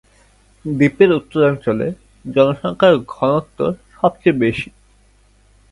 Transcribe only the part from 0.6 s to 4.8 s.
দ্বীপের উত্তরাঞ্চলে জনসংখ্যার ঘনত্ব সবচেয়ে বেশি।